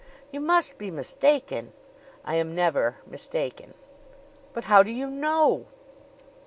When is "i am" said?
2.25-2.55